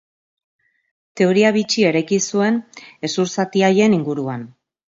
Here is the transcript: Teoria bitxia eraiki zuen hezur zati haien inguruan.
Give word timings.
Teoria 1.21 1.51
bitxia 1.59 1.91
eraiki 1.93 2.19
zuen 2.31 2.59
hezur 3.09 3.33
zati 3.37 3.67
haien 3.69 3.99
inguruan. 4.01 4.53